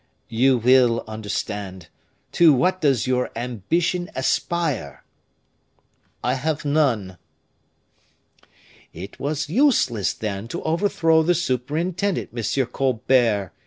[0.29, 1.87] "You will understand.
[2.31, 5.03] To what does your ambition aspire?"
[6.23, 7.19] "I have none."
[8.93, 13.51] "It was useless, then, to overthrow the superintendent, Monsieur Colbert.